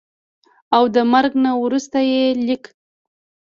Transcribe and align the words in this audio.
او 0.75 0.83
دَمرګ 0.95 1.33
نه 1.43 1.51
وروستو 1.63 1.99
ئې 2.11 2.23
ليک 2.45 2.63